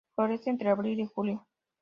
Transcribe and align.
Florece 0.15 0.49
entre 0.49 0.71
abril 0.71 0.99
y 0.99 1.05
julio. 1.05 1.45